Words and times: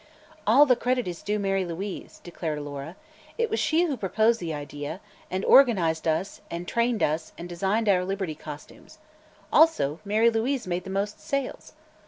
"All 0.47 0.65
the 0.65 0.75
credit 0.75 1.07
is 1.07 1.21
due 1.21 1.37
Mary 1.37 1.63
Louise," 1.63 2.21
declared 2.23 2.57
Alora. 2.57 2.95
"It 3.37 3.51
was 3.51 3.59
she 3.59 3.83
who 3.85 3.95
proposed 3.95 4.39
the 4.39 4.51
idea, 4.51 4.99
and 5.29 5.43
who 5.43 5.49
organized 5.51 6.07
us 6.07 6.41
and 6.49 6.67
trained 6.67 7.03
us 7.03 7.33
and 7.37 7.47
designed 7.47 7.87
our 7.87 8.03
Liberty 8.03 8.33
costumes. 8.33 8.97
Also, 9.53 9.99
Mary 10.03 10.31
Louise 10.31 10.65
made 10.65 10.85
the 10.85 10.89
most 10.89 11.19
sales." 11.19 11.73